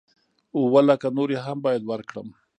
[0.55, 2.27] اووه لکه نورې هم بايد ورکړم.